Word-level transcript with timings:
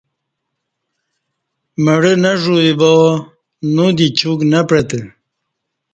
مڑہ 1.83 2.13
نہ 2.23 2.31
ژوی 2.41 2.69
با 2.79 2.91
نو 3.73 3.85
دی 3.97 4.07
چُک 4.19 4.39
نہ 4.51 4.59
پعتہ 4.67 4.99